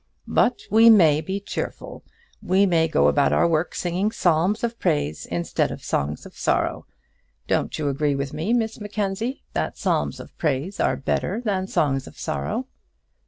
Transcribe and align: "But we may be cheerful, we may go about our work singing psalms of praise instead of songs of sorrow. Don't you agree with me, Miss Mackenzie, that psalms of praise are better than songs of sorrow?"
"But 0.25 0.63
we 0.71 0.89
may 0.89 1.21
be 1.21 1.39
cheerful, 1.39 2.03
we 2.41 2.65
may 2.65 2.87
go 2.87 3.07
about 3.07 3.31
our 3.31 3.47
work 3.47 3.75
singing 3.75 4.11
psalms 4.11 4.63
of 4.63 4.79
praise 4.79 5.27
instead 5.27 5.69
of 5.69 5.83
songs 5.83 6.25
of 6.25 6.35
sorrow. 6.35 6.87
Don't 7.45 7.77
you 7.77 7.87
agree 7.87 8.15
with 8.15 8.33
me, 8.33 8.51
Miss 8.51 8.81
Mackenzie, 8.81 9.43
that 9.53 9.77
psalms 9.77 10.19
of 10.19 10.35
praise 10.39 10.79
are 10.79 10.95
better 10.97 11.39
than 11.45 11.67
songs 11.67 12.07
of 12.07 12.17
sorrow?" 12.17 12.65